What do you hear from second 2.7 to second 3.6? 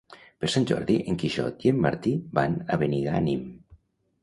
a Benigànim.